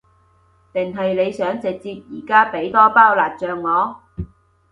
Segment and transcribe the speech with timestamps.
[0.73, 4.01] 定係你想直接而家畀多包辣醬我？